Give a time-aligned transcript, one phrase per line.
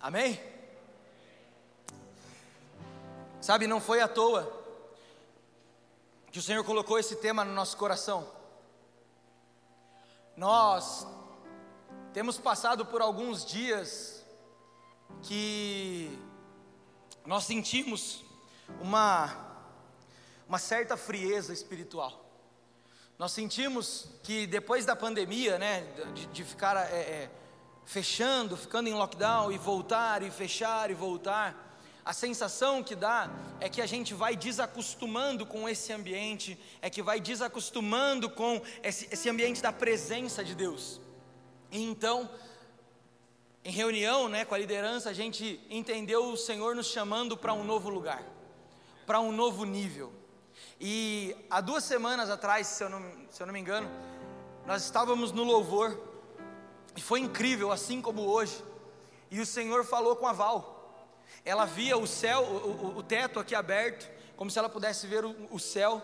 [0.00, 0.40] Amém?
[3.38, 4.50] Sabe, não foi à toa
[6.32, 8.26] que o Senhor colocou esse tema no nosso coração.
[10.34, 11.06] Nós
[12.14, 14.24] temos passado por alguns dias
[15.22, 16.18] que
[17.26, 18.24] nós sentimos
[18.80, 19.36] uma,
[20.48, 22.24] uma certa frieza espiritual.
[23.18, 25.82] Nós sentimos que depois da pandemia, né,
[26.14, 27.30] de, de ficar é, é,
[27.90, 33.28] fechando, ficando em lockdown e voltar e fechar e voltar, a sensação que dá
[33.58, 39.08] é que a gente vai desacostumando com esse ambiente, é que vai desacostumando com esse,
[39.10, 41.00] esse ambiente da presença de Deus.
[41.72, 42.30] E então,
[43.64, 47.64] em reunião né, com a liderança, a gente entendeu o Senhor nos chamando para um
[47.64, 48.22] novo lugar,
[49.04, 50.12] para um novo nível.
[50.80, 53.90] E há duas semanas atrás, se eu, não, se eu não me engano,
[54.64, 56.09] nós estávamos no louvor,
[56.96, 58.62] e foi incrível, assim como hoje,
[59.30, 60.76] e o Senhor falou com a Val.
[61.44, 65.34] Ela via o céu, o, o, teto aqui aberto, como se ela pudesse ver o,
[65.50, 66.02] o céu,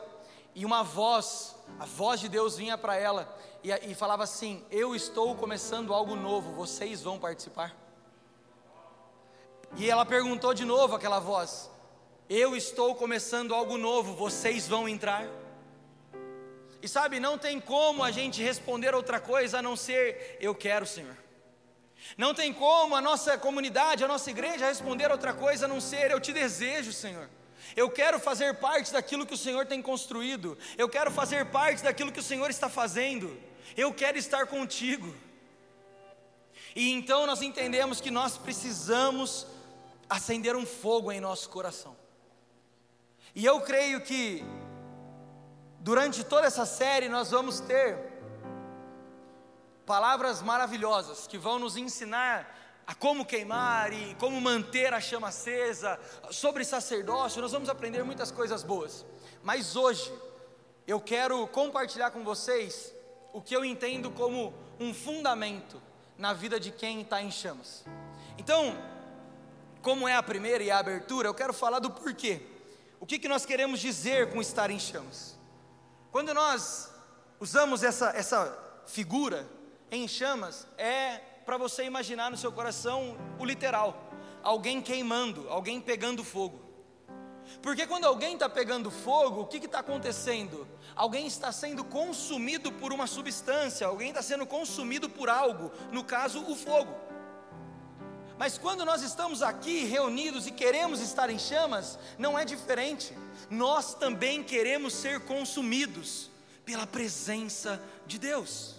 [0.55, 4.95] e uma voz, a voz de Deus vinha para ela e, e falava assim: Eu
[4.95, 7.77] estou começando algo novo, vocês vão participar.
[9.77, 11.71] E ela perguntou de novo aquela voz:
[12.31, 15.29] Eu estou começando algo novo, vocês vão entrar?
[16.83, 20.87] E sabe, não tem como a gente responder outra coisa a não ser: Eu quero,
[20.87, 21.17] Senhor.
[22.17, 26.11] Não tem como a nossa comunidade, a nossa igreja responder outra coisa a não ser:
[26.11, 27.29] Eu te desejo, Senhor.
[27.75, 30.57] Eu quero fazer parte daquilo que o Senhor tem construído.
[30.79, 33.37] Eu quero fazer parte daquilo que o Senhor está fazendo.
[33.77, 35.15] Eu quero estar contigo.
[36.75, 39.47] E então nós entendemos que nós precisamos
[40.09, 41.97] acender um fogo em nosso coração.
[43.35, 44.45] E eu creio que
[45.87, 47.97] durante toda essa série nós vamos ter
[49.87, 55.97] palavras maravilhosas que vão nos ensinar a como queimar e como manter a chama acesa,
[56.33, 59.07] sobre sacerdócio, nós vamos aprender muitas coisas boas.
[59.45, 60.13] Mas hoje
[60.89, 62.93] eu quero compartilhar com vocês
[63.33, 65.81] o que eu entendo como um fundamento
[66.19, 67.85] na vida de quem está em chamas.
[68.37, 68.77] Então,
[69.83, 72.43] como é a primeira e a abertura, eu quero falar do porquê.
[72.99, 75.37] O que, que nós queremos dizer com estar em chamas?
[76.17, 76.91] Quando nós
[77.39, 79.47] usamos essa, essa figura
[79.91, 84.03] em chamas, é para você imaginar no seu coração o literal:
[84.43, 86.59] alguém queimando, alguém pegando fogo.
[87.61, 90.67] Porque quando alguém está pegando fogo, o que está acontecendo?
[90.95, 96.43] Alguém está sendo consumido por uma substância, alguém está sendo consumido por algo, no caso,
[96.51, 96.95] o fogo.
[98.39, 103.15] Mas quando nós estamos aqui reunidos e queremos estar em chamas, não é diferente.
[103.49, 106.31] Nós também queremos ser consumidos
[106.65, 108.77] pela presença de Deus.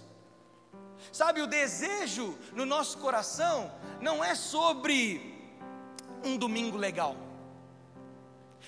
[1.12, 5.36] Sabe, o desejo no nosso coração não é sobre
[6.24, 7.16] um domingo legal.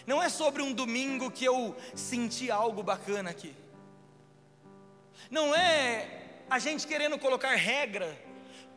[0.08, 3.56] Não é sobre um domingo que eu senti algo bacana aqui.
[5.30, 8.18] Não é a gente querendo colocar regra,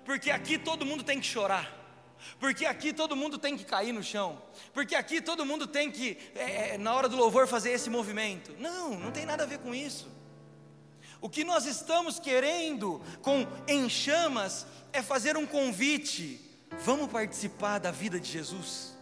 [0.05, 1.82] porque aqui todo mundo tem que chorar.
[2.39, 4.41] Porque aqui todo mundo tem que cair no chão.
[4.73, 8.55] Porque aqui todo mundo tem que, é, é na hora do louvor, fazer esse movimento.
[8.59, 10.09] Não, não tem nada a ver com isso.
[11.21, 16.41] O que nós estamos querendo com Em Chamas é fazer um convite.
[16.81, 18.93] Vamos participar da vida de Jesus?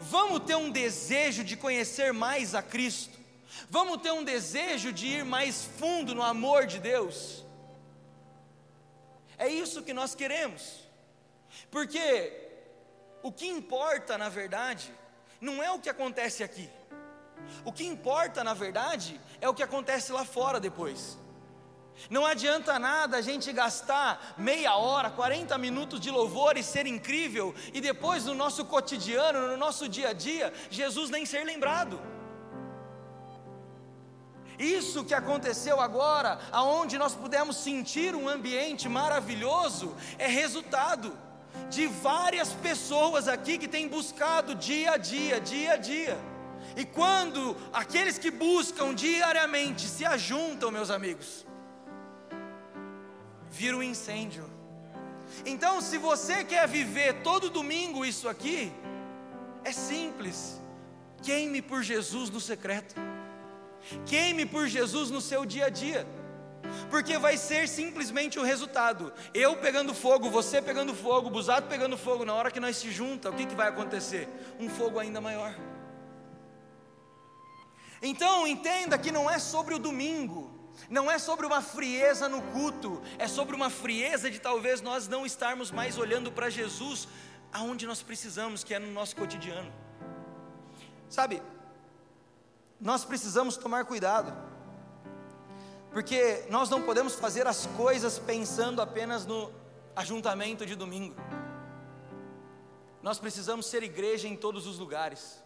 [0.00, 3.18] Vamos ter um desejo de conhecer mais a Cristo?
[3.68, 7.44] Vamos ter um desejo de ir mais fundo no amor de Deus?
[9.36, 10.80] É isso que nós queremos,
[11.70, 12.50] porque
[13.22, 14.92] o que importa, na verdade,
[15.40, 16.68] não é o que acontece aqui,
[17.64, 21.18] o que importa, na verdade, é o que acontece lá fora depois.
[22.08, 27.54] Não adianta nada a gente gastar meia hora, 40 minutos de louvor e ser incrível,
[27.74, 32.00] e depois no nosso cotidiano, no nosso dia a dia, Jesus nem ser lembrado.
[34.58, 41.16] Isso que aconteceu agora, aonde nós pudemos sentir um ambiente maravilhoso, é resultado
[41.68, 46.18] de várias pessoas aqui que têm buscado dia a dia, dia a dia.
[46.76, 51.46] E quando aqueles que buscam diariamente se ajuntam, meus amigos,
[53.50, 54.48] vira um incêndio.
[55.44, 58.72] Então, se você quer viver todo domingo isso aqui,
[59.64, 60.60] é simples.
[61.22, 62.94] Queime por Jesus no secreto.
[64.06, 66.06] Queime por Jesus no seu dia a dia.
[66.90, 69.12] Porque vai ser simplesmente o resultado.
[69.32, 72.24] Eu pegando fogo, você pegando fogo, o Busato pegando fogo.
[72.24, 74.28] Na hora que nós se junta, o que, que vai acontecer?
[74.58, 75.54] Um fogo ainda maior.
[78.02, 80.50] Então entenda que não é sobre o domingo,
[80.88, 85.26] não é sobre uma frieza no culto, é sobre uma frieza de talvez nós não
[85.26, 87.06] estarmos mais olhando para Jesus
[87.52, 89.70] aonde nós precisamos, que é no nosso cotidiano.
[91.08, 91.42] Sabe,
[92.80, 94.32] nós precisamos tomar cuidado,
[95.92, 99.50] porque nós não podemos fazer as coisas pensando apenas no
[99.96, 101.16] ajuntamento de domingo.
[103.02, 105.42] Nós precisamos ser igreja em todos os lugares,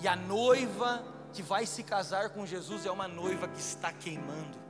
[0.00, 4.64] e a noiva que vai se casar com Jesus é uma noiva que está queimando.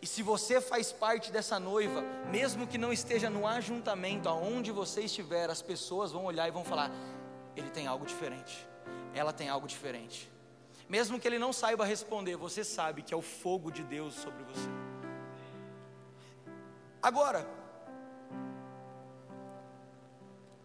[0.00, 5.02] E se você faz parte dessa noiva, mesmo que não esteja no ajuntamento, aonde você
[5.02, 6.90] estiver, as pessoas vão olhar e vão falar:
[7.54, 8.66] ele tem algo diferente,
[9.14, 10.31] ela tem algo diferente.
[10.94, 14.42] Mesmo que ele não saiba responder, você sabe que é o fogo de Deus sobre
[14.44, 14.68] você.
[17.02, 17.40] Agora,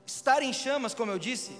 [0.05, 1.57] estar em chamas, como eu disse,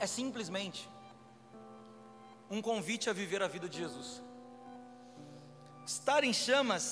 [0.00, 0.88] é simplesmente
[2.50, 4.22] um convite a viver a vida de Jesus.
[5.84, 6.86] Estar em chamas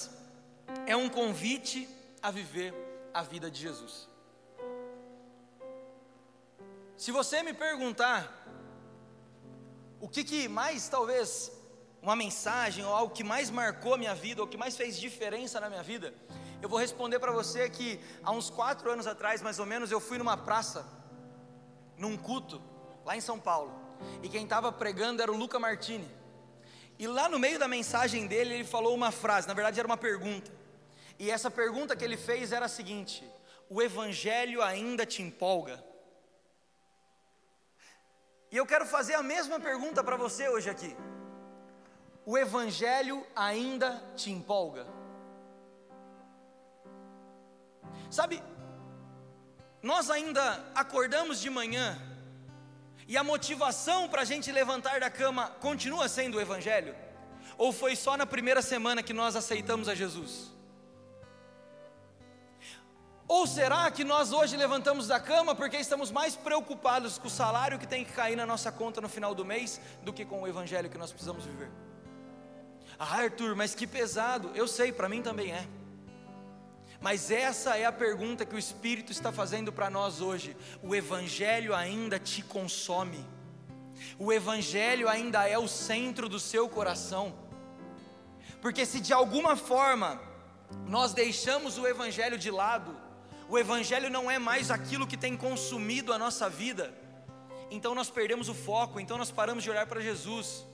[0.87, 1.89] é um convite
[2.21, 2.75] a viver
[3.15, 4.12] a vida de Jesus.
[7.03, 8.21] Se você me perguntar
[10.01, 11.51] o que, que mais talvez
[12.01, 15.59] uma mensagem ou algo que mais marcou a minha vida ou que mais fez diferença
[15.59, 16.15] na minha vida,
[16.63, 19.99] eu vou responder para você que há uns quatro anos atrás, mais ou menos, eu
[19.99, 20.87] fui numa praça,
[21.99, 22.63] num culto,
[23.05, 23.75] lá em São Paulo.
[24.23, 26.09] E quem estava pregando era o Luca Martini.
[27.01, 29.97] E lá no meio da mensagem dele, ele falou uma frase, na verdade era uma
[29.97, 30.53] pergunta.
[31.19, 33.29] E essa pergunta que ele fez era a seguinte:
[33.69, 35.91] O Evangelho ainda te empolga?
[38.53, 40.95] E eu quero fazer a mesma pergunta para você hoje aqui.
[42.27, 44.87] O Evangelho ainda te empolga?
[48.11, 48.43] Sabe,
[49.83, 51.99] nós ainda acordamos de manhã
[53.09, 56.95] e a motivação para a gente levantar da cama continua sendo o Evangelho?
[57.57, 60.53] Ou foi só na primeira semana que nós aceitamos a Jesus?
[63.35, 67.79] Ou será que nós hoje levantamos da cama porque estamos mais preocupados com o salário
[67.79, 70.47] que tem que cair na nossa conta no final do mês do que com o
[70.47, 71.71] Evangelho que nós precisamos viver?
[72.99, 74.51] Ah, Arthur, mas que pesado.
[74.55, 75.67] Eu sei, para mim também é.
[77.01, 80.55] Mas essa é a pergunta que o Espírito está fazendo para nós hoje.
[80.83, 83.27] O Evangelho ainda te consome,
[84.19, 87.35] o Evangelho ainda é o centro do seu coração,
[88.61, 90.21] porque se de alguma forma
[90.87, 92.95] nós deixamos o Evangelho de lado,
[93.49, 96.93] o Evangelho não é mais aquilo que tem consumido a nossa vida,
[97.71, 100.67] então nós perdemos o foco, então nós paramos de olhar para Jesus.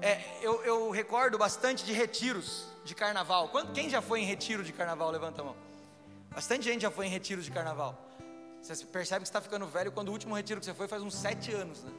[0.00, 3.50] É, eu, eu recordo bastante de retiros de carnaval.
[3.74, 5.10] Quem já foi em retiro de carnaval?
[5.10, 5.56] Levanta a mão.
[6.30, 8.06] Bastante gente já foi em retiro de carnaval.
[8.62, 11.14] Você percebe que está ficando velho quando o último retiro que você foi faz uns
[11.14, 11.92] sete anos, né?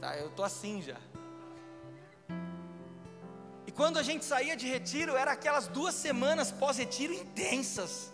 [0.00, 0.96] Tá, eu tô assim já.
[3.66, 8.10] E quando a gente saía de retiro, era aquelas duas semanas pós-retiro intensas,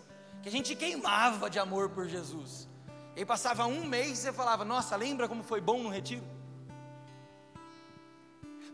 [0.47, 2.69] que a gente queimava de amor por Jesus.
[3.17, 6.23] E passava um mês e você falava: Nossa, lembra como foi bom no retiro?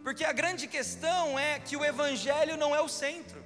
[0.04, 3.44] Porque a grande questão é que o Evangelho não é o centro.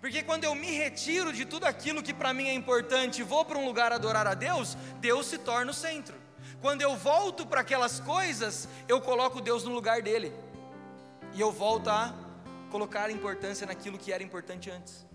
[0.00, 3.44] Porque quando eu me retiro de tudo aquilo que para mim é importante e vou
[3.44, 6.14] para um lugar adorar a Deus, Deus se torna o centro.
[6.60, 10.32] Quando eu volto para aquelas coisas, eu coloco Deus no lugar dele.
[11.34, 12.14] E eu volto a
[12.70, 15.08] colocar importância naquilo que era importante antes.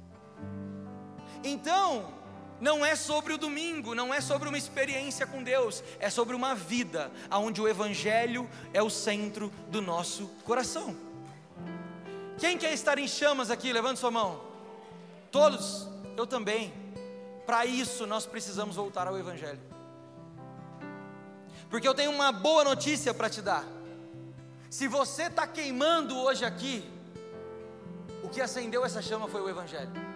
[1.44, 2.14] Então,
[2.60, 6.56] não é sobre o domingo, não é sobre uma experiência com Deus, é sobre uma
[6.56, 10.96] vida onde o Evangelho é o centro do nosso coração.
[12.38, 13.74] Quem quer estar em chamas aqui?
[13.74, 14.42] Levante sua mão.
[15.32, 16.74] Todos, eu também.
[17.46, 19.60] Para isso nós precisamos voltar ao Evangelho.
[21.70, 23.66] Porque eu tenho uma boa notícia para te dar.
[24.70, 26.90] Se você está queimando hoje aqui,
[28.24, 30.13] o que acendeu essa chama foi o Evangelho.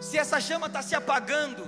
[0.00, 1.66] Se essa chama está se apagando,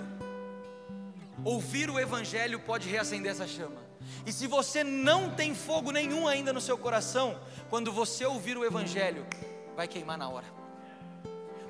[1.44, 3.82] ouvir o Evangelho pode reacender essa chama.
[4.24, 8.64] E se você não tem fogo nenhum ainda no seu coração, quando você ouvir o
[8.64, 9.26] Evangelho,
[9.76, 10.46] vai queimar na hora,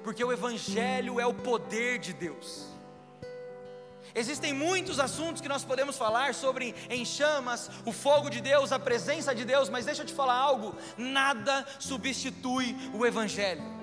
[0.05, 2.67] porque o Evangelho é o poder de Deus.
[4.15, 8.79] Existem muitos assuntos que nós podemos falar sobre em chamas, o fogo de Deus, a
[8.79, 13.82] presença de Deus, mas deixa eu te falar algo: nada substitui o Evangelho.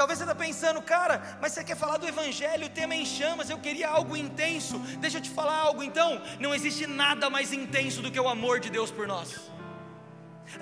[0.00, 3.04] Talvez você está pensando, cara, mas você quer falar do Evangelho, o tema é em
[3.04, 4.78] chamas, eu queria algo intenso.
[4.98, 6.22] Deixa eu te falar algo então.
[6.44, 9.28] Não existe nada mais intenso do que o amor de Deus por nós.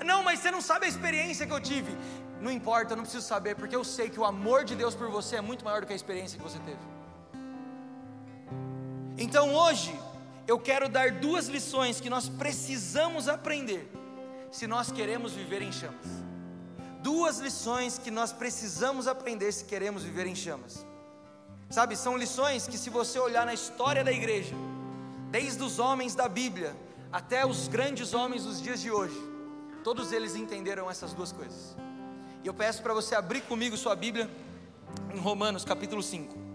[0.05, 1.95] Não, mas você não sabe a experiência que eu tive.
[2.41, 5.09] Não importa, eu não preciso saber, porque eu sei que o amor de Deus por
[5.09, 6.83] você é muito maior do que a experiência que você teve.
[9.17, 9.97] Então hoje,
[10.45, 13.89] eu quero dar duas lições que nós precisamos aprender
[14.51, 16.28] se nós queremos viver em chamas.
[17.01, 20.85] Duas lições que nós precisamos aprender se queremos viver em chamas.
[21.69, 24.55] Sabe, são lições que, se você olhar na história da igreja,
[25.29, 26.75] desde os homens da Bíblia
[27.11, 29.17] até os grandes homens dos dias de hoje,
[29.83, 31.75] todos eles entenderam essas duas coisas.
[32.43, 34.29] E eu peço para você abrir comigo sua Bíblia
[35.13, 36.48] em Romanos capítulo 5.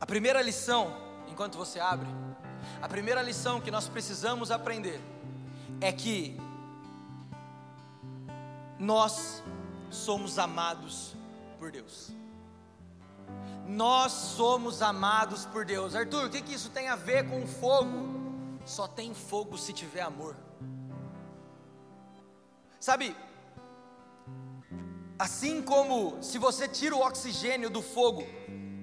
[0.00, 0.96] A primeira lição,
[1.28, 2.08] enquanto você abre,
[2.80, 5.00] a primeira lição que nós precisamos aprender
[5.80, 6.38] é que
[8.78, 9.42] nós
[9.90, 11.14] somos amados
[11.58, 12.12] por Deus.
[13.66, 15.94] Nós somos amados por Deus.
[15.94, 18.18] Arthur, o que, que isso tem a ver com fogo?
[18.64, 20.36] Só tem fogo se tiver amor.
[22.78, 23.16] Sabe,
[25.18, 28.24] assim como se você tira o oxigênio do fogo,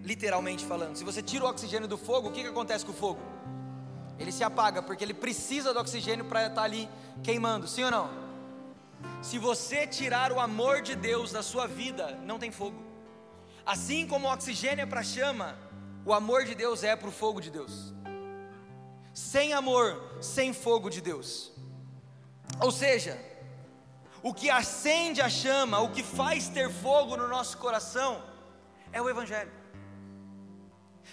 [0.05, 0.95] literalmente falando.
[0.95, 3.19] Se você tira o oxigênio do fogo, o que, que acontece com o fogo?
[4.19, 6.87] Ele se apaga, porque ele precisa do oxigênio para estar ali
[7.23, 8.09] queimando, sim ou não?
[9.21, 12.79] Se você tirar o amor de Deus da sua vida, não tem fogo.
[13.65, 15.57] Assim como o oxigênio é para a chama,
[16.05, 17.93] o amor de Deus é para o fogo de Deus.
[19.11, 21.51] Sem amor, sem fogo de Deus.
[22.61, 23.19] Ou seja,
[24.21, 28.23] o que acende a chama, o que faz ter fogo no nosso coração,
[28.93, 29.51] é o Evangelho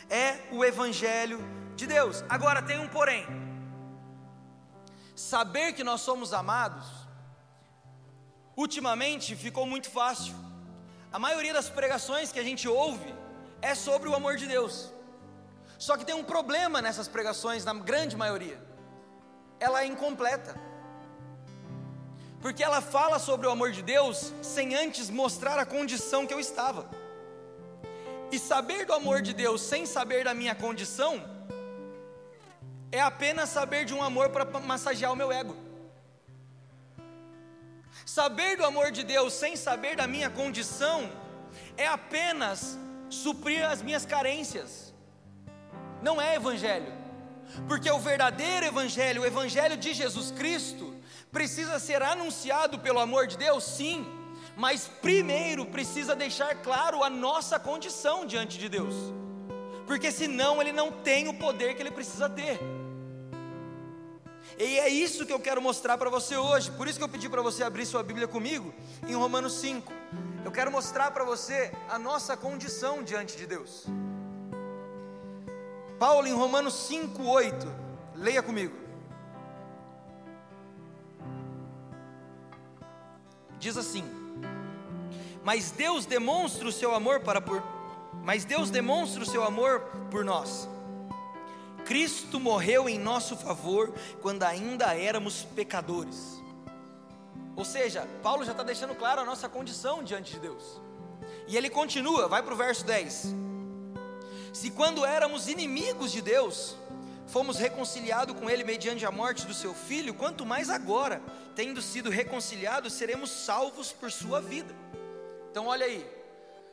[0.09, 1.41] é o Evangelho
[1.77, 2.25] de Deus.
[2.29, 3.27] Agora tem um porém.
[5.15, 6.87] Saber que nós somos amados,
[8.57, 10.35] ultimamente ficou muito fácil.
[11.13, 13.15] A maioria das pregações que a gente ouve
[13.61, 14.93] é sobre o amor de Deus.
[15.79, 18.59] Só que tem um problema nessas pregações, na grande maioria.
[19.61, 20.55] Ela é incompleta.
[22.41, 26.41] Porque ela fala sobre o amor de Deus sem antes mostrar a condição que eu
[26.41, 26.89] estava.
[28.33, 31.23] E saber do amor de Deus sem saber da minha condição
[32.91, 35.55] é apenas saber de um amor para massagear o meu ego.
[38.07, 41.13] Saber do amor de Deus sem saber da minha condição
[41.77, 42.79] é apenas
[43.11, 44.95] suprir as minhas carências.
[46.01, 46.93] Não é evangelho.
[47.69, 50.97] Porque o verdadeiro evangelho, o evangelho de Jesus Cristo,
[51.31, 54.22] precisa ser anunciado pelo amor de Deus, sim
[54.57, 58.95] mas primeiro precisa deixar claro a nossa condição diante de Deus,
[59.87, 62.61] porque senão ele não tem o poder que ele precisa ter.
[64.59, 67.29] E é isso que eu quero mostrar para você hoje, por isso que eu pedi
[67.29, 68.73] para você abrir sua Bíblia comigo
[69.07, 69.93] em Romanos 5.
[70.45, 73.87] Eu quero mostrar para você a nossa condição diante de Deus.
[75.99, 77.67] Paulo em Romanos 5:8,
[78.15, 78.77] leia comigo.
[83.59, 84.05] Diz assim:
[85.45, 87.63] mas Deus demonstra o seu amor para por
[88.23, 89.81] mas Deus demonstra o seu amor
[90.11, 90.69] por nós.
[91.85, 96.41] Cristo morreu em nosso favor quando ainda éramos pecadores.
[97.57, 100.81] Ou seja, Paulo já está deixando claro a nossa condição diante de Deus.
[101.49, 103.35] E ele continua, vai para o verso 10.
[104.53, 106.77] Se quando éramos inimigos de Deus,
[107.27, 111.21] fomos reconciliados com Ele mediante a morte do seu filho, quanto mais agora,
[111.57, 114.75] tendo sido reconciliados, seremos salvos por sua vida.
[115.53, 116.11] Então, olha aí,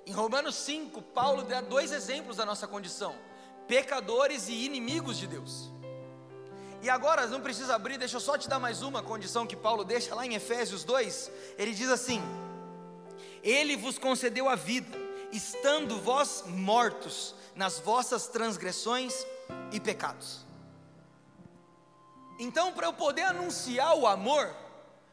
[0.07, 3.13] em Romanos 5, Paulo dá dois exemplos da nossa condição:
[3.67, 5.69] pecadores e inimigos de Deus.
[6.81, 9.83] E agora, não precisa abrir, deixa eu só te dar mais uma condição que Paulo
[9.83, 11.29] deixa lá em Efésios 2.
[11.57, 12.21] Ele diz assim:
[13.43, 14.97] Ele vos concedeu a vida,
[15.29, 19.13] estando vós mortos nas vossas transgressões
[19.73, 20.45] e pecados.
[22.39, 24.55] Então, para eu poder anunciar o amor,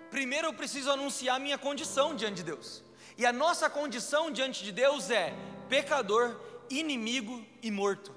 [0.08, 2.85] primeiro eu preciso anunciar a minha condição diante de Deus.
[3.16, 5.34] E a nossa condição diante de Deus é
[5.68, 8.14] pecador, inimigo e morto.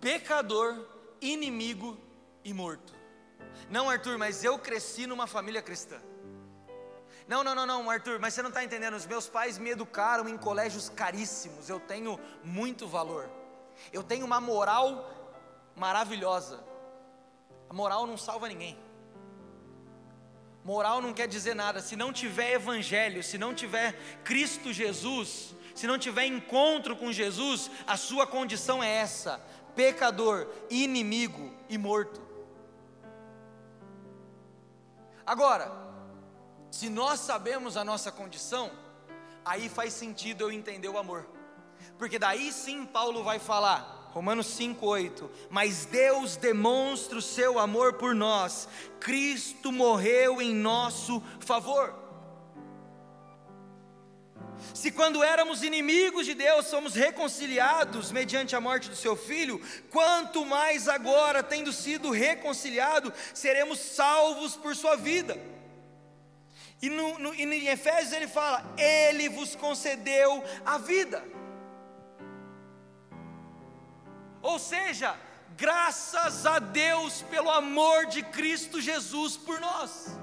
[0.00, 0.86] Pecador,
[1.20, 1.98] inimigo
[2.42, 2.94] e morto.
[3.70, 6.00] Não, Arthur, mas eu cresci numa família cristã.
[7.26, 8.94] Não, não, não, não, Arthur, mas você não está entendendo.
[8.94, 11.68] Os meus pais me educaram em colégios caríssimos.
[11.68, 13.30] Eu tenho muito valor.
[13.92, 15.10] Eu tenho uma moral
[15.74, 16.62] maravilhosa.
[17.68, 18.78] A moral não salva ninguém.
[20.64, 21.82] Moral não quer dizer nada.
[21.82, 23.92] Se não tiver evangelho, se não tiver
[24.24, 29.38] Cristo Jesus, se não tiver encontro com Jesus, a sua condição é essa:
[29.76, 32.22] pecador, inimigo e morto.
[35.26, 35.70] Agora,
[36.70, 38.70] se nós sabemos a nossa condição,
[39.44, 41.28] aí faz sentido eu entender o amor.
[41.98, 45.28] Porque daí sim Paulo vai falar: Romanos 5:8.
[45.50, 48.68] Mas Deus demonstra o seu amor por nós.
[49.00, 51.92] Cristo morreu em nosso favor.
[54.72, 60.46] Se quando éramos inimigos de Deus, somos reconciliados mediante a morte do seu filho, quanto
[60.46, 65.36] mais agora, tendo sido reconciliado, seremos salvos por sua vida.
[66.80, 71.33] E, no, no, e em Efésios ele fala: Ele vos concedeu a vida.
[74.44, 75.16] Ou seja,
[75.56, 80.18] graças a Deus pelo amor de Cristo Jesus por nós.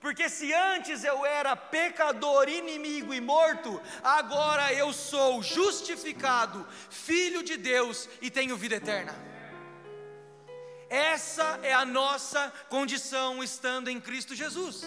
[0.00, 7.58] Porque se antes eu era pecador, inimigo e morto, agora eu sou justificado, filho de
[7.58, 9.14] Deus e tenho vida eterna.
[10.88, 14.82] Essa é a nossa condição estando em Cristo Jesus.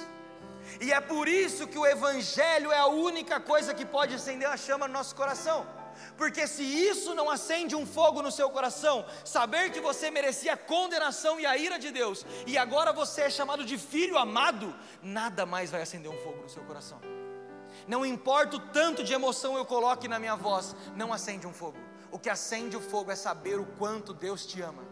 [0.81, 4.57] E é por isso que o Evangelho é a única coisa que pode acender a
[4.57, 5.74] chama no nosso coração
[6.17, 10.57] porque se isso não acende um fogo no seu coração, saber que você merecia a
[10.57, 15.45] condenação e a ira de Deus, e agora você é chamado de filho amado, nada
[15.45, 16.99] mais vai acender um fogo no seu coração.
[17.87, 21.77] Não importa o tanto de emoção eu coloque na minha voz, não acende um fogo.
[22.11, 24.83] O que acende o fogo é saber o quanto Deus te ama.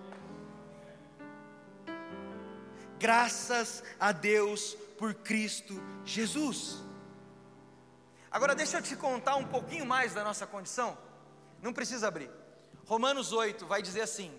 [3.00, 6.84] Graças a Deus por Cristo Jesus.
[8.30, 10.98] Agora deixa eu te contar um pouquinho mais da nossa condição.
[11.64, 12.30] Não precisa abrir.
[12.86, 14.38] Romanos 8 vai dizer assim: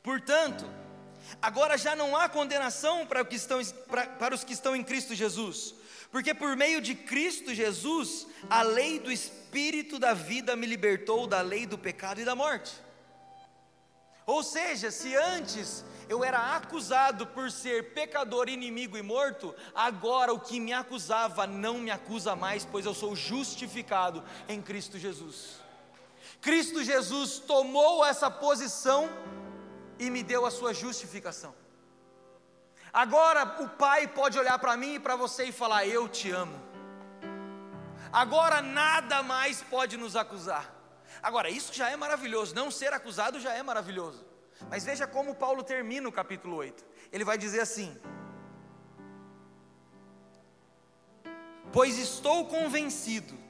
[0.00, 0.64] Portanto,
[1.42, 5.12] agora já não há condenação para, que estão, para, para os que estão em Cristo
[5.12, 5.74] Jesus,
[6.12, 11.40] porque por meio de Cristo Jesus, a lei do Espírito da vida me libertou da
[11.40, 12.72] lei do pecado e da morte.
[14.24, 20.38] Ou seja, se antes eu era acusado por ser pecador, inimigo e morto, agora o
[20.38, 25.66] que me acusava não me acusa mais, pois eu sou justificado em Cristo Jesus.
[26.40, 29.08] Cristo Jesus tomou essa posição
[29.98, 31.54] e me deu a sua justificação.
[32.92, 36.58] Agora o Pai pode olhar para mim e para você e falar: Eu te amo.
[38.12, 40.74] Agora nada mais pode nos acusar.
[41.22, 44.24] Agora, isso já é maravilhoso, não ser acusado já é maravilhoso.
[44.70, 46.84] Mas veja como Paulo termina o capítulo 8.
[47.12, 47.96] Ele vai dizer assim:
[51.72, 53.47] Pois estou convencido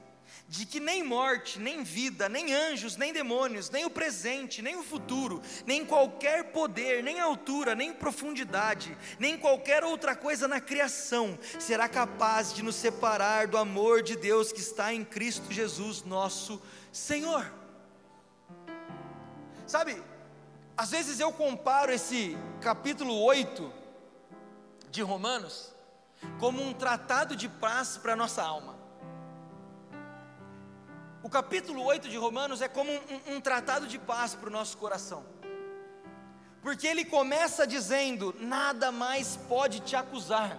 [0.49, 4.81] de que nem morte, nem vida, nem anjos, nem demônios, nem o presente, nem o
[4.83, 11.87] futuro, nem qualquer poder, nem altura, nem profundidade, nem qualquer outra coisa na criação será
[11.87, 16.59] capaz de nos separar do amor de Deus que está em Cristo Jesus, nosso
[16.91, 17.53] Senhor.
[19.67, 20.01] Sabe,
[20.75, 23.71] às vezes eu comparo esse capítulo 8
[24.89, 25.71] de Romanos
[26.39, 28.78] como um tratado de paz para a nossa alma.
[31.21, 34.77] O capítulo 8 de Romanos é como um, um tratado de paz para o nosso
[34.77, 35.25] coração,
[36.61, 40.57] porque ele começa dizendo: nada mais pode te acusar,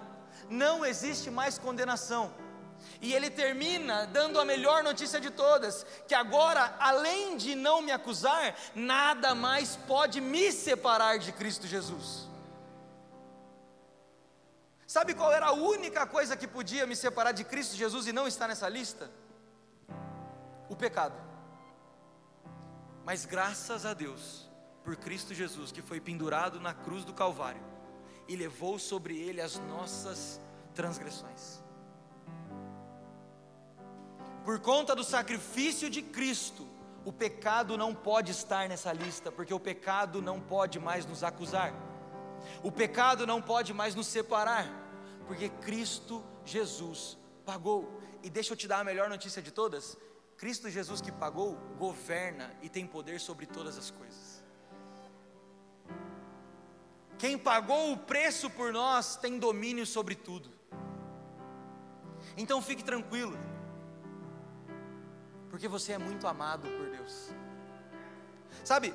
[0.51, 2.31] não existe mais condenação.
[3.01, 7.91] E ele termina dando a melhor notícia de todas: que agora, além de não me
[7.91, 12.29] acusar, nada mais pode me separar de Cristo Jesus.
[14.87, 18.27] Sabe qual era a única coisa que podia me separar de Cristo Jesus e não
[18.27, 19.09] está nessa lista?
[20.71, 21.15] O pecado.
[23.05, 24.49] Mas graças a Deus,
[24.85, 27.63] por Cristo Jesus, que foi pendurado na cruz do Calvário
[28.29, 30.41] e levou sobre ele as nossas
[30.75, 31.61] transgressões.
[34.45, 36.67] Por conta do sacrifício de Cristo,
[37.05, 41.75] o pecado não pode estar nessa lista, porque o pecado não pode mais nos acusar,
[42.63, 44.67] o pecado não pode mais nos separar,
[45.27, 48.01] porque Cristo Jesus pagou.
[48.23, 49.97] E deixa eu te dar a melhor notícia de todas:
[50.41, 54.43] Cristo Jesus que pagou, governa e tem poder sobre todas as coisas.
[57.19, 60.51] Quem pagou o preço por nós tem domínio sobre tudo.
[62.39, 63.39] Então fique tranquilo,
[65.51, 67.29] porque você é muito amado por Deus.
[68.65, 68.95] Sabe,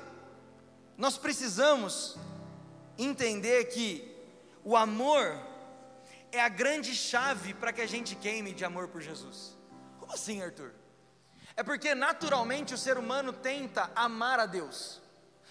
[0.98, 2.18] nós precisamos
[2.98, 4.16] entender que
[4.64, 5.40] o amor
[6.32, 9.56] é a grande chave para que a gente queime de amor por Jesus.
[10.00, 10.74] Como assim, Arthur?
[11.56, 15.00] É porque naturalmente o ser humano tenta amar a Deus.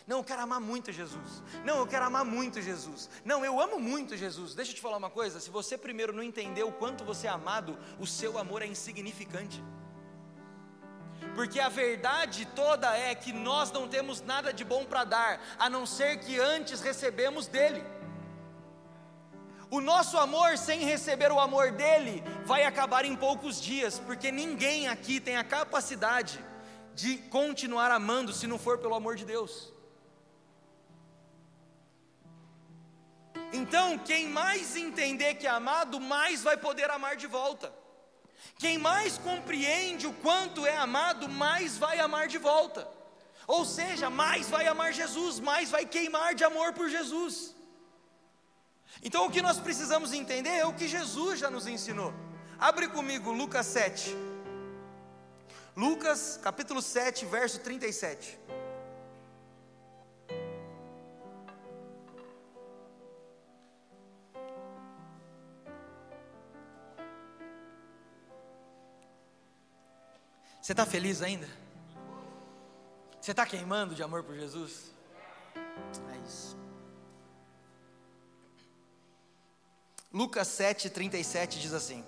[0.06, 1.42] Não, eu quero amar muito Jesus.
[1.64, 3.10] Não, eu quero amar muito Jesus.
[3.24, 4.54] Não, eu amo muito Jesus.
[4.54, 7.32] Deixa eu te falar uma coisa: se você primeiro não entender o quanto você é
[7.32, 9.64] amado, o seu amor é insignificante.
[11.34, 15.70] Porque a verdade toda é que nós não temos nada de bom para dar, a
[15.70, 17.84] não ser que antes recebemos dele.
[19.70, 24.88] O nosso amor, sem receber o amor dele, vai acabar em poucos dias, porque ninguém
[24.88, 26.44] aqui tem a capacidade
[26.94, 29.74] de continuar amando se não for pelo amor de Deus.
[33.52, 37.74] Então, quem mais entender que é amado, mais vai poder amar de volta.
[38.58, 42.88] Quem mais compreende o quanto é amado, mais vai amar de volta.
[43.48, 47.55] Ou seja, mais vai amar Jesus, mais vai queimar de amor por Jesus.
[49.04, 52.14] Então o que nós precisamos entender é o que Jesus já nos ensinou.
[52.58, 54.16] Abre comigo Lucas 7.
[55.76, 58.40] Lucas capítulo 7, verso 37.
[70.66, 71.48] Você está feliz ainda?
[73.22, 74.92] Você está queimando de amor por Jesus?
[75.56, 76.65] É isso.
[80.16, 82.02] Lucas 7,37 diz assim: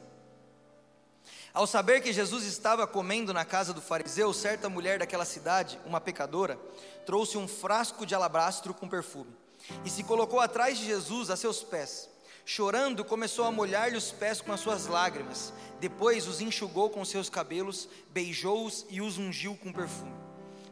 [1.54, 6.00] Ao saber que Jesus estava comendo na casa do fariseu, certa mulher daquela cidade, uma
[6.00, 6.58] pecadora,
[7.06, 9.36] trouxe um frasco de alabastro com perfume
[9.84, 12.10] e se colocou atrás de Jesus a seus pés.
[12.46, 15.52] Chorando, começou a molhar-lhe os pés com as suas lágrimas.
[15.82, 20.27] Depois os enxugou com seus cabelos, beijou-os e os ungiu com perfume.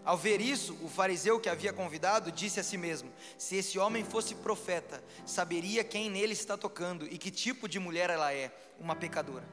[0.05, 4.03] Ao ver isso, o fariseu que havia convidado disse a si mesmo: Se esse homem
[4.03, 8.95] fosse profeta, saberia quem nele está tocando e que tipo de mulher ela é, uma
[8.95, 9.47] pecadora.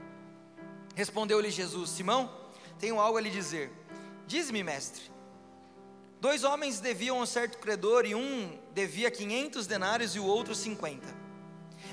[0.94, 2.30] Respondeu-lhe Jesus: Simão,
[2.78, 3.72] tenho algo a lhe dizer.
[4.26, 5.10] Diz-me, mestre.
[6.20, 10.54] Dois homens deviam a um certo credor e um devia quinhentos denários e o outro
[10.54, 11.08] cinquenta.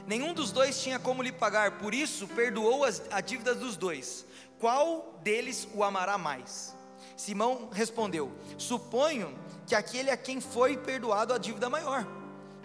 [0.05, 4.25] Nenhum dos dois tinha como lhe pagar, por isso perdoou as, a dívida dos dois.
[4.59, 6.77] Qual deles o amará mais?
[7.19, 12.07] Simão respondeu: Suponho que aquele a quem foi perdoado a dívida maior.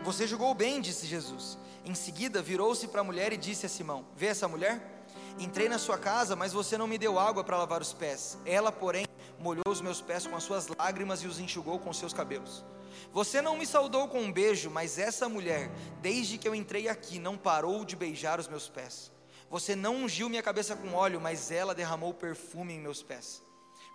[0.04, 1.58] Você julgou bem, disse Jesus.
[1.84, 5.02] Em seguida, virou-se para a mulher e disse a Simão: Vê essa mulher?
[5.40, 8.38] Entrei na sua casa, mas você não me deu água para lavar os pés.
[8.46, 9.06] Ela, porém,
[9.40, 12.64] molhou os meus pés com as suas lágrimas e os enxugou com seus cabelos.
[13.12, 15.68] Você não me saudou com um beijo, mas essa mulher,
[16.00, 19.10] desde que eu entrei aqui, não parou de beijar os meus pés.
[19.50, 23.43] Você não ungiu minha cabeça com óleo, mas ela derramou perfume em meus pés.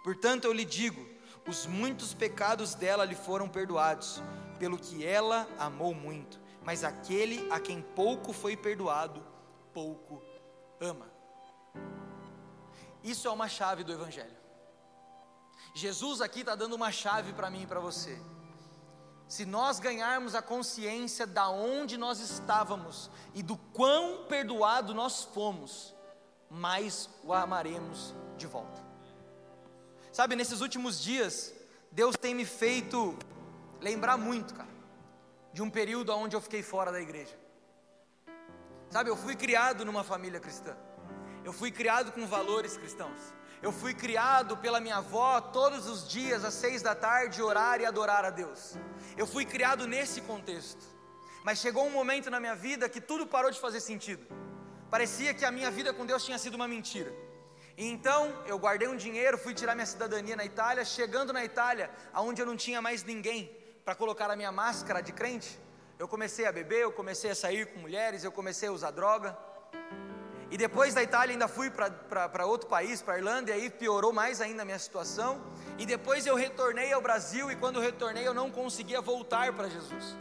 [0.04, 1.08] Portanto, eu lhe digo:
[1.48, 4.22] os muitos pecados dela lhe foram perdoados,
[4.58, 6.40] pelo que ela amou muito.
[6.64, 9.26] Mas aquele a quem pouco foi perdoado,
[9.74, 10.22] pouco
[10.80, 11.10] ama.
[13.04, 14.38] Isso é uma chave do Evangelho.
[15.74, 18.20] Jesus aqui está dando uma chave para mim e para você
[19.30, 25.94] se nós ganharmos a consciência da onde nós estávamos e do quão perdoado nós fomos,
[26.50, 28.89] mais o amaremos de volta.
[30.20, 31.54] Sabe, nesses últimos dias,
[31.94, 33.18] Deus tem me feito
[33.80, 34.68] lembrar muito, cara,
[35.54, 37.34] de um período onde eu fiquei fora da igreja.
[38.90, 40.76] Sabe, eu fui criado numa família cristã.
[41.46, 43.18] Eu fui criado com valores cristãos.
[43.62, 47.86] Eu fui criado pela minha avó todos os dias às seis da tarde orar e
[47.86, 48.76] adorar a Deus.
[49.16, 50.86] Eu fui criado nesse contexto.
[51.46, 54.28] Mas chegou um momento na minha vida que tudo parou de fazer sentido.
[54.92, 57.29] Parecia que a minha vida com Deus tinha sido uma mentira.
[57.82, 60.84] Então eu guardei um dinheiro, fui tirar minha cidadania na Itália.
[60.84, 63.50] Chegando na Itália, aonde eu não tinha mais ninguém
[63.86, 65.58] para colocar a minha máscara de crente,
[65.98, 69.38] eu comecei a beber, eu comecei a sair com mulheres, eu comecei a usar droga.
[70.52, 74.12] E depois da Itália ainda fui para outro país, para a Irlanda, e aí piorou
[74.12, 75.42] mais ainda a minha situação.
[75.78, 80.18] E depois eu retornei ao Brasil, e quando retornei eu não conseguia voltar para Jesus.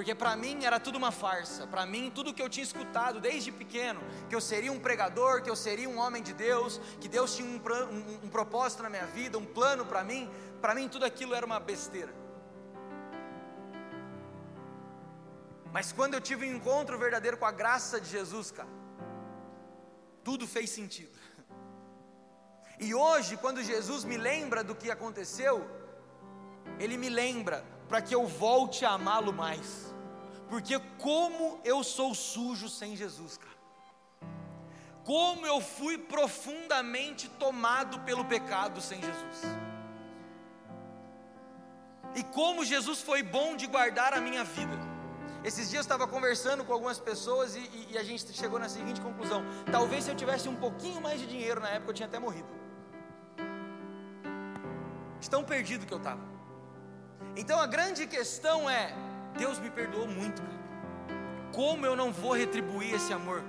[0.00, 3.52] Porque para mim era tudo uma farsa, para mim tudo que eu tinha escutado desde
[3.52, 7.36] pequeno, que eu seria um pregador, que eu seria um homem de Deus, que Deus
[7.36, 11.04] tinha um, um, um propósito na minha vida, um plano para mim, para mim tudo
[11.04, 12.14] aquilo era uma besteira.
[15.70, 18.70] Mas quando eu tive um encontro verdadeiro com a graça de Jesus, cara,
[20.24, 21.18] tudo fez sentido.
[22.78, 25.62] E hoje, quando Jesus me lembra do que aconteceu,
[26.78, 29.89] Ele me lembra para que eu volte a amá-lo mais,
[30.50, 33.58] porque como eu sou sujo sem Jesus, cara.
[35.04, 39.42] Como eu fui profundamente tomado pelo pecado sem Jesus.
[42.16, 44.76] E como Jesus foi bom de guardar a minha vida.
[45.44, 49.00] Esses dias eu estava conversando com algumas pessoas e, e, a gente chegou na seguinte
[49.00, 52.18] conclusão: talvez se eu tivesse um pouquinho mais de dinheiro na época eu tinha até
[52.18, 52.48] morrido.
[55.30, 56.20] Tão perdido que eu estava.
[57.36, 58.92] Então a grande questão é:
[59.36, 60.60] Deus me perdoou muito, cara.
[61.52, 63.42] Como eu não vou retribuir esse amor?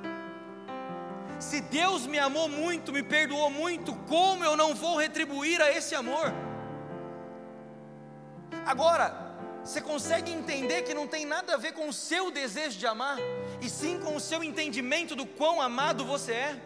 [1.40, 5.96] Se Deus me amou muito, me perdoou muito, como eu não vou retribuir a esse
[5.96, 6.32] amor?
[8.66, 9.32] Agora,
[9.64, 13.18] você consegue entender que não tem nada a ver com o seu desejo de amar,
[13.60, 16.62] e sim com o seu entendimento do quão amado você é?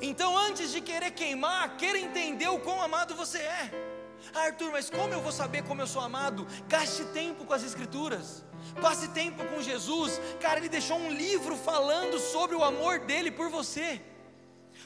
[0.00, 3.89] Então, antes de querer queimar, queira entender o quão amado você é.
[4.34, 6.46] Ah, Arthur, mas como eu vou saber como eu sou amado?
[6.68, 8.44] Gaste tempo com as Escrituras,
[8.80, 10.20] passe tempo com Jesus.
[10.40, 14.00] Cara, ele deixou um livro falando sobre o amor dele por você.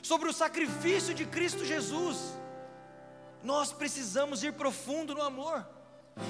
[0.03, 2.19] sobre o sacrifício de Cristo Jesus.
[3.43, 5.67] Nós precisamos ir profundo no amor.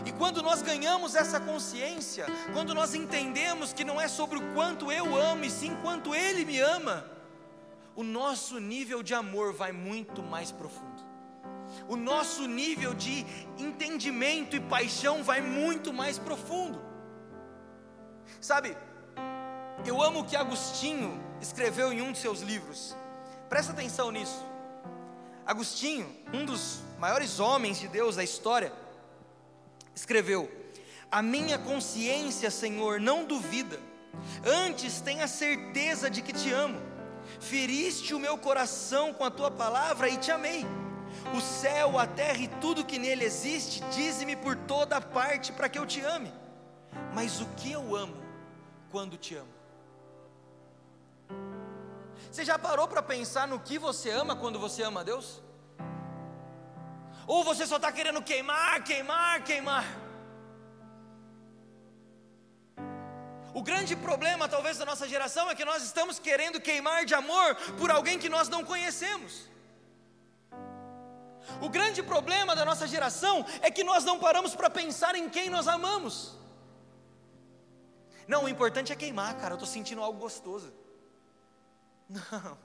[0.07, 4.91] E quando nós ganhamos essa consciência, quando nós entendemos que não é sobre o quanto
[4.91, 7.05] eu amo, e sim quanto Ele me ama,
[7.95, 10.94] o nosso nível de amor vai muito mais profundo.
[11.89, 13.27] O nosso nível de
[13.59, 16.81] entendimento e paixão vai muito mais profundo.
[18.41, 18.77] Sabe,
[19.85, 22.97] eu amo o que Agostinho escreveu em um de seus livros.
[23.49, 24.45] Presta atenção nisso.
[25.47, 28.73] Agostinho, um dos maiores homens de Deus da história,
[29.95, 30.51] escreveu:
[31.11, 33.79] A minha consciência, Senhor, não duvida,
[34.45, 36.81] antes tenha certeza de que te amo.
[37.41, 40.65] Feriste o meu coração com a tua palavra e te amei.
[41.37, 45.79] O céu, a terra e tudo que nele existe, dize-me por toda parte para que
[45.79, 46.33] eu te ame.
[47.13, 48.17] Mas o que eu amo
[48.91, 49.53] quando te amo?
[52.31, 55.43] Você já parou para pensar no que você ama quando você ama a Deus?
[57.27, 59.85] Ou você só está querendo queimar, queimar, queimar?
[63.55, 67.55] O grande problema, talvez, da nossa geração é que nós estamos querendo queimar de amor
[67.79, 69.49] por alguém que nós não conhecemos.
[71.61, 75.51] O grande problema da nossa geração é que nós não paramos para pensar em quem
[75.51, 76.37] nós amamos.
[78.27, 79.53] Não, o importante é queimar, cara.
[79.53, 80.73] Eu estou sentindo algo gostoso.
[82.09, 82.59] Não,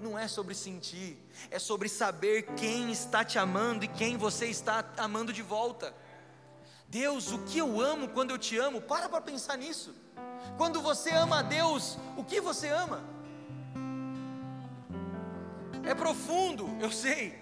[0.00, 1.18] não é sobre sentir,
[1.50, 5.94] é sobre saber quem está te amando e quem você está amando de volta.
[6.88, 8.80] Deus, o que eu amo quando eu te amo?
[8.80, 9.94] Para para pensar nisso.
[10.56, 13.02] Quando você ama a Deus, o que você ama?
[15.82, 17.38] É profundo, eu sei,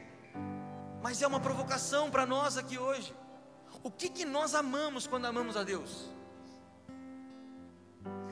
[1.03, 3.15] mas é uma provocação para nós aqui hoje.
[3.83, 6.09] O que, que nós amamos quando amamos a Deus?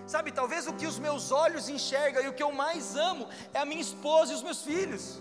[0.07, 3.59] Sabe, talvez o que os meus olhos enxergam e o que eu mais amo é
[3.59, 5.21] a minha esposa e os meus filhos.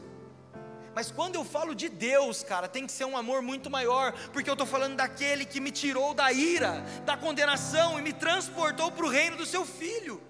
[0.96, 4.50] Mas quando eu falo de Deus, cara, tem que ser um amor muito maior, porque
[4.50, 9.06] eu estou falando daquele que me tirou da ira, da condenação e me transportou para
[9.06, 10.22] o reino do seu filho.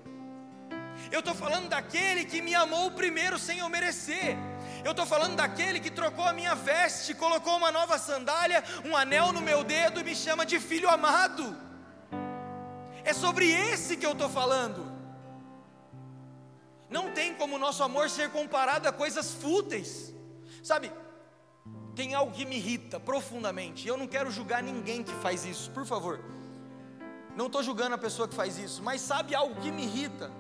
[1.11, 4.37] Eu estou falando daquele que me amou primeiro sem eu merecer.
[4.83, 9.31] Eu estou falando daquele que trocou a minha veste, colocou uma nova sandália, um anel
[9.31, 11.55] no meu dedo e me chama de filho amado.
[13.03, 14.89] É sobre esse que eu estou falando.
[16.89, 20.13] Não tem como o nosso amor ser comparado a coisas fúteis.
[20.63, 20.91] Sabe,
[21.95, 23.87] tem algo que me irrita profundamente.
[23.87, 26.19] Eu não quero julgar ninguém que faz isso, por favor.
[27.35, 30.31] Não estou julgando a pessoa que faz isso, mas sabe algo que me irrita?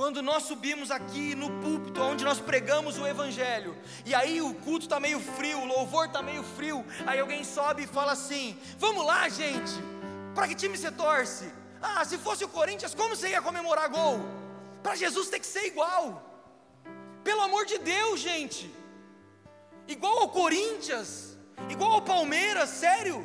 [0.00, 4.86] Quando nós subimos aqui no púlpito, onde nós pregamos o Evangelho, e aí o culto
[4.86, 9.04] está meio frio, o louvor está meio frio, aí alguém sobe e fala assim: Vamos
[9.04, 9.74] lá, gente,
[10.34, 11.52] para que time você torce?
[11.82, 14.20] Ah, se fosse o Corinthians, como você ia comemorar gol?
[14.82, 16.02] Para Jesus tem que ser igual.
[17.22, 18.74] Pelo amor de Deus, gente.
[19.86, 21.36] Igual ao Corinthians,
[21.68, 23.18] igual ao Palmeiras, sério.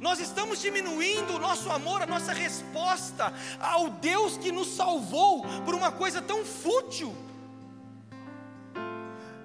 [0.00, 5.74] Nós estamos diminuindo o nosso amor, a nossa resposta ao Deus que nos salvou por
[5.74, 7.14] uma coisa tão fútil.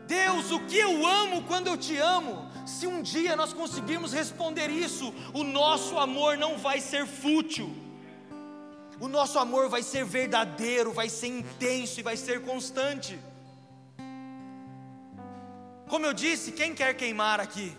[0.08, 2.52] Deus, o que eu amo quando eu te amo?
[2.68, 7.84] Se um dia nós conseguirmos responder isso, o nosso amor não vai ser fútil
[9.04, 13.20] o nosso amor vai ser verdadeiro, vai ser intenso e vai ser constante.
[15.90, 17.76] Como eu disse, quem quer queimar aqui?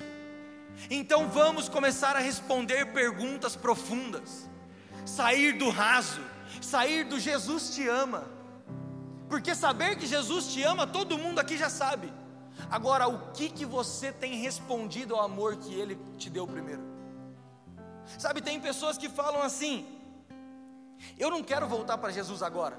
[0.90, 4.48] Então vamos começar a responder perguntas profundas,
[5.06, 6.20] sair do raso,
[6.60, 8.24] sair do Jesus te ama,
[9.28, 12.12] porque saber que Jesus te ama, todo mundo aqui já sabe.
[12.70, 16.82] Agora, o que que você tem respondido ao amor que Ele te deu primeiro?
[18.18, 19.86] Sabe, tem pessoas que falam assim:
[21.18, 22.78] eu não quero voltar para Jesus agora,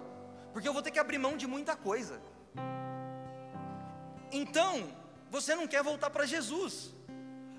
[0.53, 2.21] porque eu vou ter que abrir mão de muita coisa.
[4.31, 4.88] Então,
[5.29, 6.94] você não quer voltar para Jesus,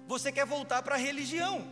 [0.07, 1.65] você quer voltar para a religião.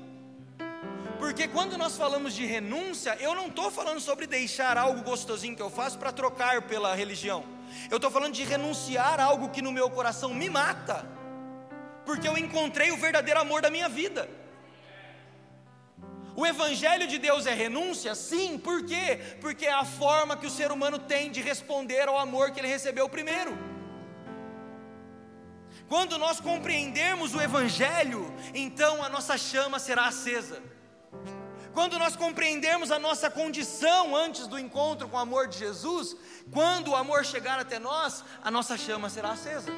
[1.18, 5.62] Porque quando nós falamos de renúncia, eu não estou falando sobre deixar algo gostosinho que
[5.62, 7.44] eu faço para trocar pela religião.
[7.90, 11.06] Eu estou falando de renunciar algo que no meu coração me mata,
[12.04, 14.28] porque eu encontrei o verdadeiro amor da minha vida.
[16.36, 18.14] O Evangelho de Deus é renúncia?
[18.14, 19.20] Sim, por quê?
[19.40, 22.66] Porque é a forma que o ser humano tem de responder ao amor que ele
[22.66, 23.56] recebeu primeiro.
[25.88, 30.62] Quando nós compreendermos o Evangelho, então a nossa chama será acesa.
[31.72, 36.16] Quando nós compreendermos a nossa condição antes do encontro com o amor de Jesus,
[36.52, 39.72] quando o amor chegar até nós, a nossa chama será acesa.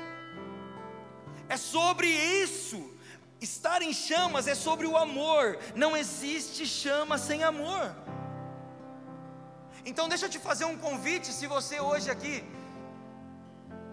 [1.49, 2.97] É sobre isso
[3.41, 7.95] Estar em chamas é sobre o amor, não existe chama sem amor.
[9.85, 12.43] Então deixa eu te fazer um convite, se você hoje aqui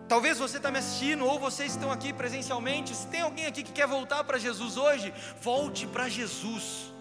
[0.08, 2.96] Talvez você está me assistindo, ou vocês estão aqui presencialmente.
[2.96, 6.94] Se tem alguém aqui que quer voltar para Jesus hoje, volte para Jesus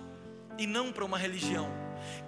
[0.58, 1.68] e não para uma religião.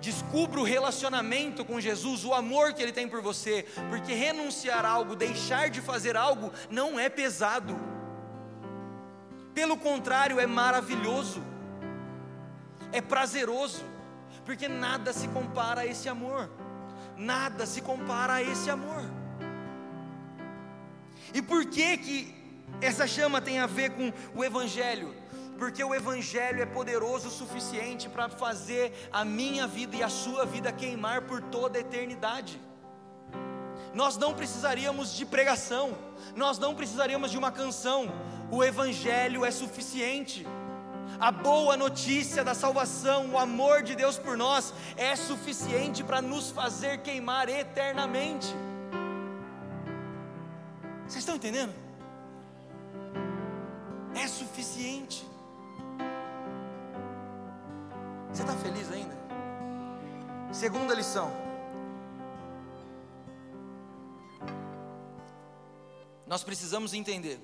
[0.01, 4.89] Descubra o relacionamento com Jesus, o amor que Ele tem por você, porque renunciar a
[4.89, 7.79] algo, deixar de fazer algo, não é pesado,
[9.55, 11.41] pelo contrário, é maravilhoso,
[12.93, 13.85] é prazeroso,
[14.45, 16.51] porque nada se compara a esse amor,
[17.17, 19.03] nada se compara a esse amor.
[21.35, 22.35] E por que que
[22.81, 25.13] essa chama tem a ver com o Evangelho?
[25.59, 30.47] Porque o Evangelho é poderoso o suficiente para fazer a minha vida e a sua
[30.47, 32.61] vida queimar por toda a eternidade.
[33.93, 35.97] Nós não precisaríamos de pregação,
[36.37, 38.13] nós não precisaríamos de uma canção,
[38.51, 40.47] o Evangelho é suficiente.
[41.19, 46.51] A boa notícia da salvação, o amor de Deus por nós, é suficiente para nos
[46.51, 48.55] fazer queimar eternamente.
[51.07, 51.73] Vocês estão entendendo?
[54.15, 55.27] É suficiente.
[58.33, 59.15] Você está feliz ainda?
[60.53, 61.31] Segunda lição.
[66.27, 67.39] Nós precisamos entender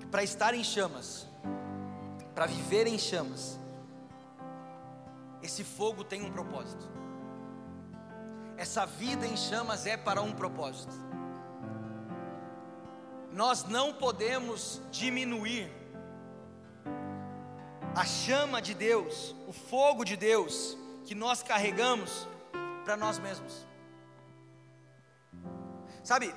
[0.00, 1.26] que para estar em chamas,
[2.34, 3.58] para viver em chamas,
[5.42, 6.88] esse fogo tem um propósito.
[8.56, 10.94] Essa vida em chamas é para um propósito.
[13.32, 15.72] Nós não podemos diminuir
[17.94, 22.28] a chama de Deus, o fogo de Deus que nós carregamos
[22.84, 23.66] para nós mesmos.
[26.04, 26.34] Sabe,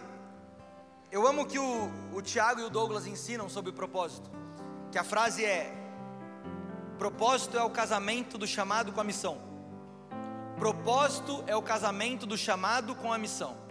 [1.12, 4.29] eu amo que o, o Tiago e o Douglas ensinam sobre o propósito,
[4.91, 5.73] que a frase é:
[6.97, 9.38] propósito é o casamento do chamado com a missão.
[10.58, 13.64] Propósito é o casamento do chamado com a missão.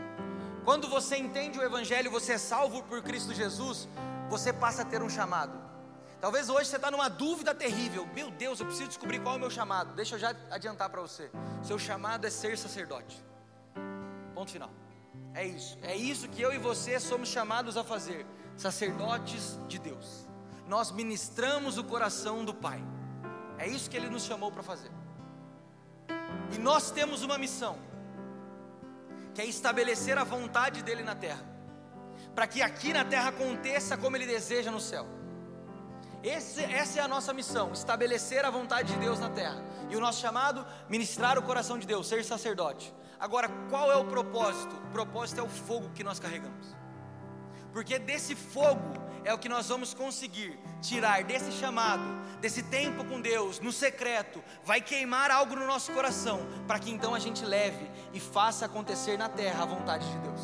[0.64, 3.86] Quando você entende o Evangelho, você é salvo por Cristo Jesus,
[4.30, 5.64] você passa a ter um chamado.
[6.20, 8.08] Talvez hoje você está numa dúvida terrível.
[8.14, 9.94] Meu Deus, eu preciso descobrir qual é o meu chamado.
[9.94, 11.30] Deixa eu já adiantar para você.
[11.62, 13.22] Seu chamado é ser sacerdote.
[14.34, 14.70] Ponto final.
[15.34, 15.78] É isso.
[15.82, 18.24] É isso que eu e você somos chamados a fazer.
[18.56, 20.26] Sacerdotes de Deus.
[20.66, 22.82] Nós ministramos o coração do Pai.
[23.58, 24.90] É isso que Ele nos chamou para fazer.
[26.54, 27.78] E nós temos uma missão,
[29.34, 31.44] que é estabelecer a vontade dEle na terra,
[32.34, 35.06] para que aqui na terra aconteça como Ele deseja no céu.
[36.22, 39.62] Esse, essa é a nossa missão: estabelecer a vontade de Deus na terra.
[39.90, 42.94] E o nosso chamado, ministrar o coração de Deus, ser sacerdote.
[43.20, 44.74] Agora, qual é o propósito?
[44.74, 46.83] O propósito é o fogo que nós carregamos.
[47.74, 52.04] Porque desse fogo é o que nós vamos conseguir tirar desse chamado,
[52.40, 57.16] desse tempo com Deus, no secreto, vai queimar algo no nosso coração, para que então
[57.16, 60.40] a gente leve e faça acontecer na terra a vontade de Deus.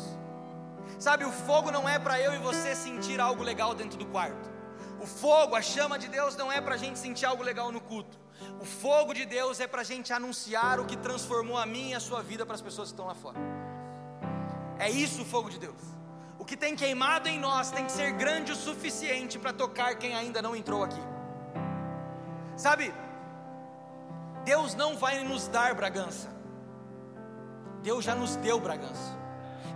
[0.99, 4.51] Sabe, o fogo não é para eu e você sentir algo legal dentro do quarto.
[4.99, 7.79] O fogo, a chama de Deus não é para a gente sentir algo legal no
[7.79, 8.19] culto.
[8.59, 11.93] O fogo de Deus é para a gente anunciar o que transformou a minha e
[11.95, 13.39] a sua vida para as pessoas que estão lá fora.
[14.77, 16.00] É isso o fogo de Deus.
[16.51, 20.41] Que tem queimado em nós tem que ser grande o suficiente para tocar quem ainda
[20.41, 20.99] não entrou aqui.
[22.57, 22.93] Sabe,
[24.43, 26.27] Deus não vai nos dar Bragança,
[27.81, 29.17] Deus já nos deu Bragança.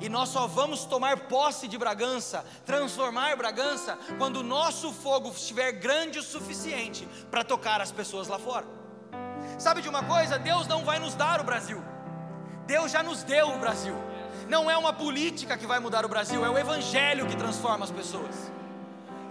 [0.02, 5.72] E nós só vamos tomar posse de Bragança, transformar Bragança, quando o nosso fogo estiver
[5.72, 8.66] grande o suficiente para tocar as pessoas lá fora.
[9.58, 10.38] Sabe de uma coisa?
[10.38, 11.82] Deus não vai nos dar o Brasil,
[12.68, 13.96] Deus já nos deu o Brasil.
[14.48, 17.92] Não é uma política que vai mudar o Brasil, é o Evangelho que transforma as
[17.92, 18.52] pessoas.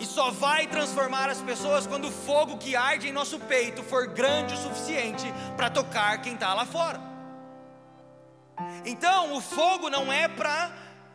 [0.00, 4.08] E só vai transformar as pessoas quando o fogo que arde em nosso peito for
[4.08, 7.00] grande o suficiente para tocar quem está lá fora.
[8.84, 10.72] Então, o fogo não é para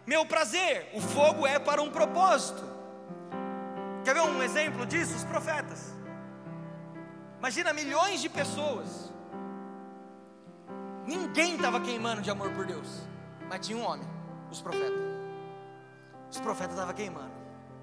[0.08, 2.64] meu prazer, o fogo é para um propósito.
[4.04, 5.16] Quer ver um exemplo disso?
[5.16, 5.94] Os profetas.
[7.38, 9.12] Imagina milhões de pessoas.
[11.06, 13.02] Ninguém estava queimando de amor por Deus,
[13.50, 14.08] mas tinha um homem,
[14.52, 15.00] os profetas.
[16.30, 17.32] Os profetas estavam queimando.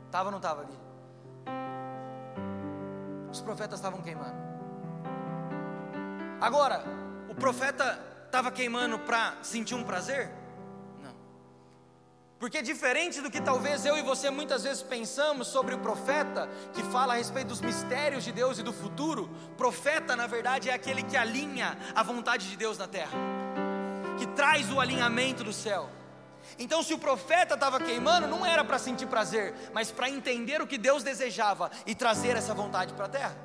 [0.07, 0.79] Estava ou não estava ali?
[3.31, 4.37] Os profetas estavam queimando.
[6.41, 6.85] Agora,
[7.29, 10.31] o profeta estava queimando para sentir um prazer?
[11.03, 11.15] Não.
[12.39, 16.83] Porque diferente do que talvez eu e você muitas vezes pensamos sobre o profeta, que
[16.85, 21.03] fala a respeito dos mistérios de Deus e do futuro, profeta na verdade é aquele
[21.03, 23.19] que alinha a vontade de Deus na terra,
[24.19, 25.89] que traz o alinhamento do céu.
[26.59, 30.67] Então, se o profeta estava queimando, não era para sentir prazer, mas para entender o
[30.67, 33.37] que Deus desejava e trazer essa vontade para a terra.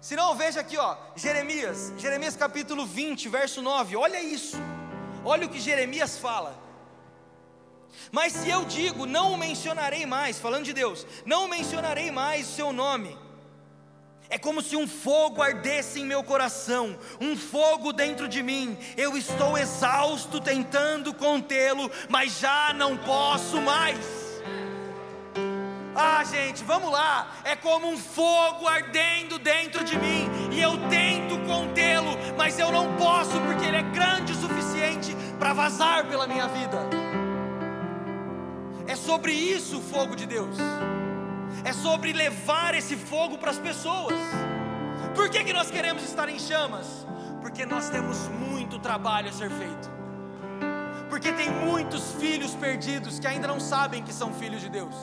[0.00, 3.96] Se não, veja aqui, ó, Jeremias, Jeremias capítulo 20, verso 9.
[3.96, 4.56] Olha isso.
[5.24, 6.60] Olha o que Jeremias fala.
[8.10, 12.52] Mas se eu digo, não o mencionarei mais, falando de Deus, não mencionarei mais o
[12.52, 13.16] seu nome,
[14.32, 18.78] é como se um fogo ardesse em meu coração, um fogo dentro de mim.
[18.96, 23.98] Eu estou exausto tentando contê-lo, mas já não posso mais.
[25.94, 27.30] Ah, gente, vamos lá.
[27.44, 32.96] É como um fogo ardendo dentro de mim, e eu tento contê-lo, mas eu não
[32.96, 36.78] posso, porque ele é grande o suficiente para vazar pela minha vida.
[38.86, 40.56] É sobre isso o fogo de Deus
[41.64, 44.14] é sobre levar esse fogo para as pessoas.
[45.14, 47.06] Por que, que nós queremos estar em chamas?
[47.40, 49.90] Porque nós temos muito trabalho a ser feito.
[51.08, 54.94] Porque tem muitos filhos perdidos que ainda não sabem que são filhos de Deus.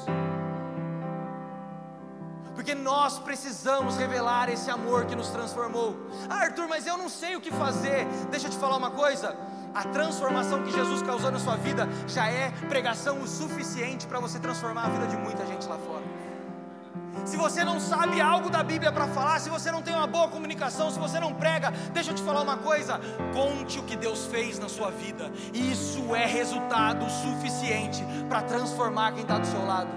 [2.56, 5.96] Porque nós precisamos revelar esse amor que nos transformou.
[6.30, 8.06] Ah, Arthur, mas eu não sei o que fazer.
[8.32, 9.38] Deixa eu te falar uma coisa.
[9.74, 14.40] A transformação que Jesus causou na sua vida já é pregação o suficiente para você
[14.40, 16.19] transformar a vida de muita gente lá fora
[17.26, 20.28] se você não sabe algo da Bíblia para falar, se você não tem uma boa
[20.28, 23.00] comunicação, se você não prega, deixa eu te falar uma coisa:
[23.34, 29.22] conte o que Deus fez na sua vida, isso é resultado suficiente para transformar quem
[29.22, 29.90] está do seu lado.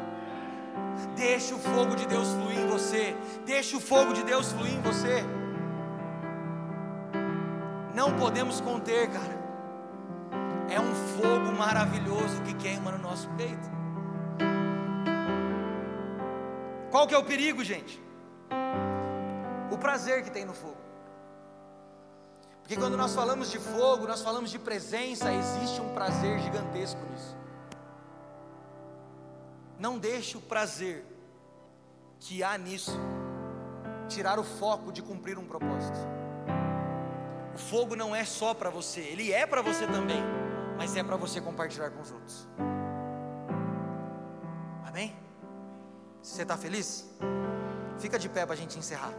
[1.17, 4.81] Deixe o fogo de Deus fluir em você, deixe o fogo de Deus fluir em
[4.81, 5.25] você.
[7.95, 9.43] Não podemos conter, cara.
[10.71, 13.82] É um fogo maravilhoso que queima no nosso peito.
[16.93, 17.99] Qual que é o perigo, gente?
[19.71, 20.77] O prazer que tem no fogo.
[22.61, 27.35] Porque quando nós falamos de fogo, nós falamos de presença, existe um prazer gigantesco nisso.
[29.79, 31.05] Não deixe o prazer
[32.21, 33.01] que há nisso
[34.07, 35.99] tirar o foco de cumprir um propósito.
[37.55, 40.23] O fogo não é só para você, ele é para você também,
[40.77, 42.47] mas é para você compartilhar com os outros.
[44.87, 45.17] Amém?
[46.23, 47.05] Você está feliz?
[47.99, 49.13] Fica de pé para a gente encerrar.